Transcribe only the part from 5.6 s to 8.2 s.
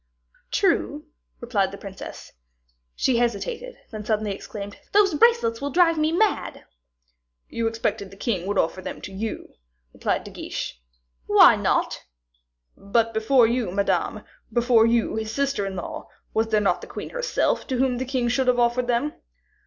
will drive me mad." "You expected the